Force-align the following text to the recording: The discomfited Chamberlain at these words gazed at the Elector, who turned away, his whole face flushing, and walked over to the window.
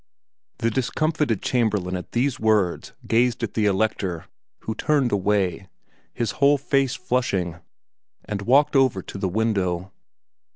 The 0.57 0.71
discomfited 0.71 1.43
Chamberlain 1.43 1.95
at 1.95 2.13
these 2.13 2.39
words 2.39 2.93
gazed 3.05 3.43
at 3.43 3.53
the 3.53 3.67
Elector, 3.67 4.25
who 4.61 4.73
turned 4.73 5.11
away, 5.11 5.69
his 6.11 6.31
whole 6.41 6.57
face 6.57 6.95
flushing, 6.95 7.57
and 8.25 8.41
walked 8.41 8.75
over 8.75 9.03
to 9.03 9.17
the 9.19 9.29
window. 9.29 9.91